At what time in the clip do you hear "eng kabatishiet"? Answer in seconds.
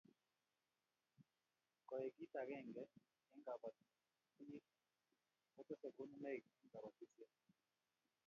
6.61-7.31